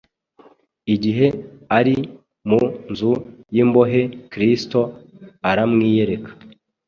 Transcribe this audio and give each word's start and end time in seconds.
Igihe 0.93 1.27
ari 1.77 1.95
mu 2.49 2.61
nzu 2.91 3.11
y’imbohe, 3.53 4.01
Kristo 4.31 4.79
aramwiyereka 5.49 6.31